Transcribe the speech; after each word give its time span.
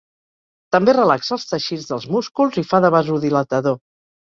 També 0.75 0.95
relaxa 0.97 1.35
els 1.37 1.45
teixits 1.51 1.85
dels 1.91 2.09
músculs 2.15 2.59
i 2.65 2.65
fa 2.73 2.83
de 2.89 2.93
vasodilatador. 2.99 3.81